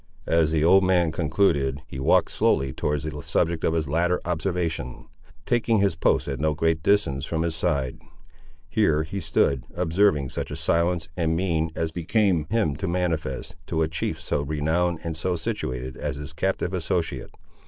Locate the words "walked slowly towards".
1.99-3.03